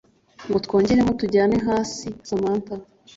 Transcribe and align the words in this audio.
ngotwongeremo 0.47 1.11
tutajya 1.19 1.57
hasi 1.67 2.07
samantha 2.27 2.75